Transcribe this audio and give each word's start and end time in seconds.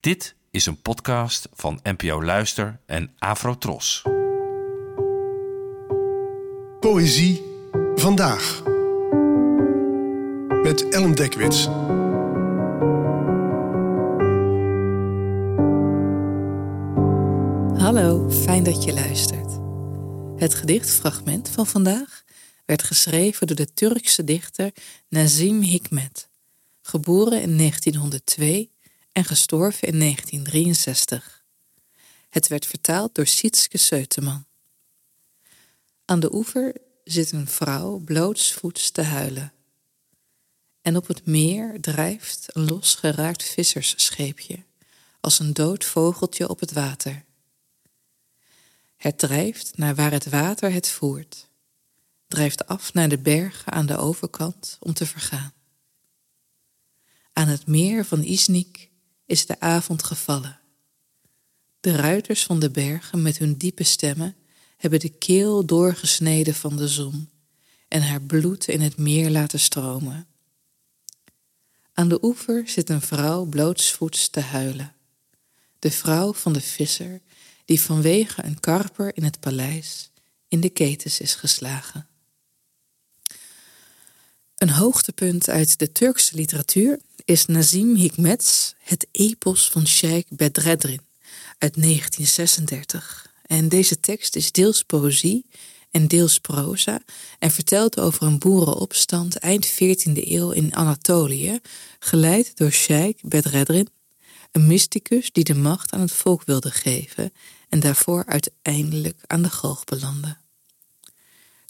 Dit 0.00 0.34
is 0.50 0.66
een 0.66 0.82
podcast 0.82 1.48
van 1.52 1.80
NPO 1.82 2.22
Luister 2.24 2.80
en 2.86 3.14
Afrotros. 3.18 4.02
Poëzie 6.80 7.42
vandaag. 7.94 8.62
Met 10.62 10.88
Ellen 10.88 11.14
Dekwits. 11.14 11.64
Hallo, 17.82 18.30
fijn 18.30 18.62
dat 18.62 18.84
je 18.84 18.92
luistert. 18.92 19.58
Het 20.40 20.54
gedichtfragment 20.54 21.48
van 21.48 21.66
vandaag 21.66 22.24
werd 22.66 22.82
geschreven 22.82 23.46
door 23.46 23.56
de 23.56 23.72
Turkse 23.72 24.24
dichter 24.24 24.72
Nazim 25.08 25.60
Hikmet, 25.60 26.28
geboren 26.82 27.42
in 27.42 27.56
1902 27.56 28.70
en 29.20 29.26
gestorven 29.26 29.88
in 29.88 29.98
1963. 29.98 31.44
Het 32.28 32.48
werd 32.48 32.66
vertaald 32.66 33.14
door 33.14 33.26
Sietske 33.26 33.78
Seuteman. 33.78 34.46
Aan 36.04 36.20
de 36.20 36.34
oever 36.34 36.74
zit 37.04 37.32
een 37.32 37.46
vrouw 37.48 37.98
blootsvoets 37.98 38.90
te 38.90 39.02
huilen. 39.02 39.52
En 40.82 40.96
op 40.96 41.06
het 41.06 41.26
meer 41.26 41.80
drijft 41.80 42.46
een 42.46 42.64
losgeraakt 42.64 43.42
vissersscheepje, 43.42 44.64
als 45.20 45.38
een 45.38 45.52
dood 45.52 45.84
vogeltje 45.84 46.48
op 46.48 46.60
het 46.60 46.72
water. 46.72 47.24
Het 48.96 49.18
drijft 49.18 49.76
naar 49.76 49.94
waar 49.94 50.12
het 50.12 50.28
water 50.28 50.72
het 50.72 50.88
voert, 50.88 51.48
drijft 52.26 52.66
af 52.66 52.92
naar 52.92 53.08
de 53.08 53.18
bergen 53.18 53.72
aan 53.72 53.86
de 53.86 53.96
overkant 53.96 54.76
om 54.80 54.92
te 54.92 55.06
vergaan. 55.06 55.52
Aan 57.32 57.48
het 57.48 57.66
meer 57.66 58.04
van 58.04 58.22
Isnik 58.22 58.89
is 59.30 59.46
de 59.46 59.60
avond 59.60 60.02
gevallen. 60.02 60.60
De 61.80 61.96
ruiters 61.96 62.44
van 62.44 62.58
de 62.60 62.70
bergen 62.70 63.22
met 63.22 63.38
hun 63.38 63.56
diepe 63.56 63.84
stemmen 63.84 64.36
hebben 64.76 65.00
de 65.00 65.08
keel 65.08 65.66
doorgesneden 65.66 66.54
van 66.54 66.76
de 66.76 66.88
zon 66.88 67.30
en 67.88 68.02
haar 68.02 68.22
bloed 68.22 68.68
in 68.68 68.80
het 68.80 68.96
meer 68.96 69.30
laten 69.30 69.60
stromen. 69.60 70.26
Aan 71.92 72.08
de 72.08 72.18
oever 72.22 72.68
zit 72.68 72.90
een 72.90 73.00
vrouw 73.00 73.44
blootsvoets 73.44 74.28
te 74.28 74.40
huilen. 74.40 74.94
De 75.78 75.90
vrouw 75.90 76.34
van 76.34 76.52
de 76.52 76.60
visser 76.60 77.20
die 77.64 77.80
vanwege 77.80 78.44
een 78.44 78.60
karper 78.60 79.16
in 79.16 79.24
het 79.24 79.40
paleis 79.40 80.10
in 80.48 80.60
de 80.60 80.70
ketens 80.70 81.20
is 81.20 81.34
geslagen. 81.34 82.08
Een 84.60 84.70
hoogtepunt 84.70 85.48
uit 85.48 85.78
de 85.78 85.92
Turkse 85.92 86.36
literatuur 86.36 86.98
is 87.24 87.46
Nazim 87.46 87.94
Hikmet's 87.94 88.74
Het 88.78 89.06
Epos 89.12 89.70
van 89.70 89.86
Sheikh 89.86 90.30
Bedreddin 90.30 91.00
uit 91.58 91.82
1936. 91.82 93.32
En 93.46 93.68
deze 93.68 94.00
tekst 94.00 94.36
is 94.36 94.52
deels 94.52 94.82
poëzie 94.82 95.46
en 95.90 96.08
deels 96.08 96.38
proza 96.38 97.00
en 97.38 97.50
vertelt 97.50 98.00
over 98.00 98.26
een 98.26 98.38
boerenopstand 98.38 99.36
eind 99.36 99.72
14e 99.72 100.12
eeuw 100.12 100.50
in 100.50 100.74
Anatolië, 100.74 101.60
geleid 101.98 102.56
door 102.56 102.70
Sheikh 102.70 103.24
Bedreddin, 103.24 103.88
een 104.52 104.66
mysticus 104.66 105.32
die 105.32 105.44
de 105.44 105.54
macht 105.54 105.92
aan 105.92 106.00
het 106.00 106.12
volk 106.12 106.42
wilde 106.44 106.70
geven 106.70 107.32
en 107.68 107.80
daarvoor 107.80 108.24
uiteindelijk 108.26 109.20
aan 109.26 109.42
de 109.42 109.50
galg 109.50 109.84
belandde. 109.84 110.36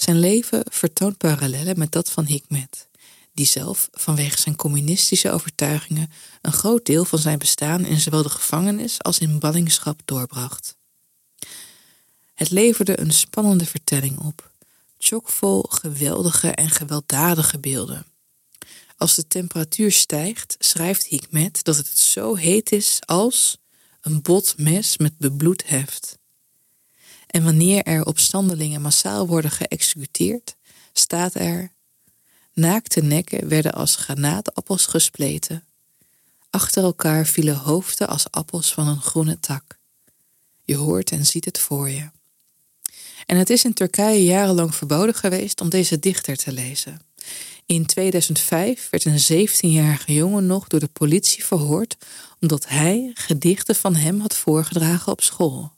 Zijn 0.00 0.18
leven 0.18 0.62
vertoont 0.68 1.16
parallellen 1.16 1.78
met 1.78 1.92
dat 1.92 2.10
van 2.10 2.24
Hikmet 2.24 2.88
die 3.32 3.46
zelf 3.46 3.88
vanwege 3.92 4.40
zijn 4.40 4.56
communistische 4.56 5.30
overtuigingen 5.30 6.10
een 6.40 6.52
groot 6.52 6.86
deel 6.86 7.04
van 7.04 7.18
zijn 7.18 7.38
bestaan 7.38 7.84
in 7.84 8.00
zowel 8.00 8.22
de 8.22 8.28
gevangenis 8.28 9.02
als 9.02 9.18
in 9.18 9.38
ballingschap 9.38 10.00
doorbracht. 10.04 10.76
Het 12.34 12.50
leverde 12.50 13.00
een 13.00 13.12
spannende 13.12 13.66
vertelling 13.66 14.18
op, 14.18 14.50
chockvol 14.98 15.62
geweldige 15.62 16.50
en 16.50 16.70
gewelddadige 16.70 17.58
beelden. 17.58 18.06
Als 18.96 19.14
de 19.14 19.26
temperatuur 19.26 19.92
stijgt, 19.92 20.56
schrijft 20.58 21.06
Hikmet 21.06 21.64
dat 21.64 21.76
het 21.76 21.98
zo 21.98 22.34
heet 22.34 22.72
is 22.72 22.98
als 23.06 23.58
een 24.00 24.22
bot 24.22 24.54
mes 24.58 24.96
met 24.96 25.18
bebloed 25.18 25.68
heft. 25.68 26.18
En 27.30 27.44
wanneer 27.44 27.82
er 27.82 28.04
opstandelingen 28.04 28.80
massaal 28.80 29.26
worden 29.26 29.50
geëxecuteerd, 29.50 30.56
staat 30.92 31.34
er 31.34 31.72
Naakte 32.52 33.00
nekken 33.02 33.48
werden 33.48 33.72
als 33.72 33.96
granaatappels 33.96 34.86
gespleten. 34.86 35.64
Achter 36.50 36.82
elkaar 36.82 37.26
vielen 37.26 37.56
hoofden 37.56 38.08
als 38.08 38.30
appels 38.30 38.72
van 38.72 38.88
een 38.88 39.00
groene 39.00 39.40
tak. 39.40 39.78
Je 40.62 40.76
hoort 40.76 41.10
en 41.10 41.26
ziet 41.26 41.44
het 41.44 41.58
voor 41.58 41.90
je. 41.90 42.10
En 43.26 43.36
het 43.36 43.50
is 43.50 43.64
in 43.64 43.72
Turkije 43.72 44.24
jarenlang 44.24 44.74
verboden 44.74 45.14
geweest 45.14 45.60
om 45.60 45.68
deze 45.68 45.98
dichter 45.98 46.36
te 46.36 46.52
lezen. 46.52 47.00
In 47.66 47.86
2005 47.86 48.88
werd 48.90 49.04
een 49.04 49.48
17-jarige 49.48 50.14
jongen 50.14 50.46
nog 50.46 50.66
door 50.66 50.80
de 50.80 50.88
politie 50.92 51.44
verhoord 51.44 51.96
omdat 52.40 52.68
hij 52.68 53.10
gedichten 53.14 53.74
van 53.74 53.94
hem 53.94 54.20
had 54.20 54.36
voorgedragen 54.36 55.12
op 55.12 55.22
school. 55.22 55.72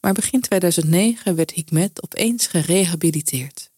Maar 0.00 0.12
begin 0.12 0.40
2009 0.40 1.34
werd 1.34 1.50
Hikmet 1.50 2.02
opeens 2.02 2.46
gerehabiliteerd. 2.46 3.70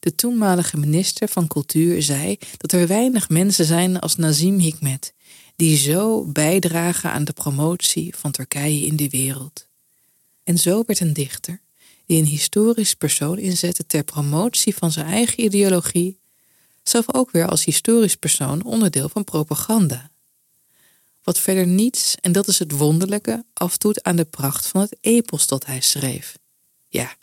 De 0.00 0.14
toenmalige 0.14 0.76
minister 0.76 1.28
van 1.28 1.46
Cultuur 1.46 2.02
zei 2.02 2.38
dat 2.56 2.72
er 2.72 2.86
weinig 2.86 3.28
mensen 3.28 3.64
zijn 3.64 3.98
als 3.98 4.16
Nazim 4.16 4.58
Hikmet, 4.58 5.12
die 5.56 5.76
zo 5.76 6.24
bijdragen 6.24 7.10
aan 7.10 7.24
de 7.24 7.32
promotie 7.32 8.14
van 8.16 8.30
Turkije 8.30 8.86
in 8.86 8.96
de 8.96 9.08
wereld. 9.08 9.68
En 10.44 10.58
zo 10.58 10.82
werd 10.86 11.00
een 11.00 11.12
dichter, 11.12 11.60
die 12.06 12.18
een 12.18 12.26
historisch 12.26 12.94
persoon 12.94 13.38
inzette 13.38 13.86
ter 13.86 14.04
promotie 14.04 14.74
van 14.74 14.92
zijn 14.92 15.06
eigen 15.06 15.44
ideologie, 15.44 16.18
zelf 16.82 17.14
ook 17.14 17.30
weer 17.30 17.48
als 17.48 17.64
historisch 17.64 18.16
persoon 18.16 18.62
onderdeel 18.62 19.08
van 19.08 19.24
propaganda. 19.24 20.10
Wat 21.22 21.38
verder 21.38 21.66
niets, 21.66 22.14
en 22.20 22.32
dat 22.32 22.48
is 22.48 22.58
het 22.58 22.72
wonderlijke, 22.72 23.44
afdoet 23.52 24.02
aan 24.02 24.16
de 24.16 24.24
pracht 24.24 24.66
van 24.66 24.80
het 24.80 24.96
epos 25.00 25.46
dat 25.46 25.66
hij 25.66 25.80
schreef. 25.80 26.38
Ja, 26.88 27.16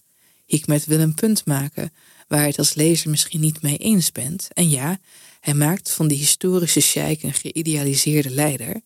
Hikmet 0.46 0.86
wil 0.86 1.00
een 1.00 1.14
punt 1.14 1.46
maken 1.46 1.94
waar 2.28 2.40
hij 2.40 2.48
het 2.48 2.58
als 2.58 2.74
lezer 2.74 3.10
misschien 3.10 3.40
niet 3.40 3.62
mee 3.62 3.78
eens 3.78 4.12
bent. 4.12 4.48
En 4.54 4.70
ja, 4.70 5.00
hij 5.40 5.54
maakt 5.54 5.92
van 5.92 6.08
die 6.08 6.18
historische 6.18 6.80
sheik 6.80 7.24
een 7.24 7.34
geïdealiseerde 7.34 8.30
leider. 8.30 8.82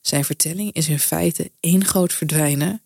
Zijn 0.00 0.24
vertelling 0.24 0.72
is 0.72 0.88
in 0.88 0.98
feite 0.98 1.50
één 1.60 1.84
groot 1.84 2.12
verdwijnen. 2.12 2.82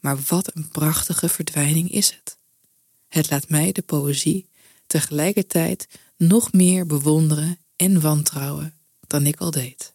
Maar 0.00 0.18
wat 0.28 0.56
een 0.56 0.68
prachtige 0.68 1.28
verdwijning 1.28 1.90
is 1.90 2.10
het. 2.10 2.36
Het 3.08 3.30
laat 3.30 3.48
mij 3.48 3.72
de 3.72 3.82
poëzie 3.82 4.48
tegelijkertijd 4.86 5.86
nog 6.16 6.52
meer 6.52 6.86
bewonderen 6.86 7.58
en 7.76 8.00
wantrouwen 8.00 8.74
dan 9.06 9.26
ik 9.26 9.40
al 9.40 9.50
deed. 9.50 9.94